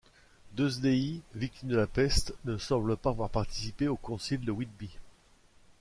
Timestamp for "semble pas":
2.57-3.11